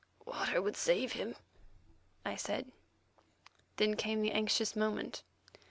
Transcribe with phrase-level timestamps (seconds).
[0.25, 1.35] "Water would save him,"
[2.25, 2.71] I said.
[3.77, 5.21] Then came the anxious moment.